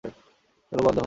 চলো 0.03 0.81
বন্ধ 0.83 0.87
হও। 0.87 0.99